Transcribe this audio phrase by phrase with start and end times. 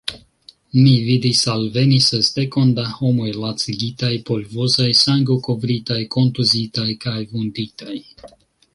[0.77, 8.01] Mi vidis alveni sesdekon da homoj lacigitaj, polvozaj, sangokovritaj, kontuzitaj kaj vunditaj.